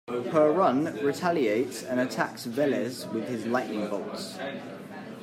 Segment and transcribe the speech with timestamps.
[0.29, 4.35] Perun retaliates and attacks Veles with his lightning bolts.